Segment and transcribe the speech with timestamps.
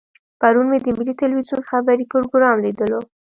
[0.39, 2.99] پرون مې د ملي ټلویزیون خبري پروګرام لیدلو.